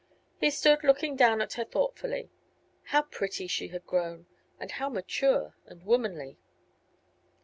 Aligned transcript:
He 0.39 0.49
stood 0.49 0.83
looking 0.83 1.15
down 1.15 1.43
at 1.43 1.53
her 1.53 1.63
thoughtfully. 1.63 2.31
How 2.85 3.03
pretty 3.03 3.45
she 3.45 3.67
had 3.67 3.85
grown; 3.85 4.25
and 4.59 4.71
how 4.71 4.89
mature 4.89 5.55
and 5.67 5.83
womanly. 5.85 6.39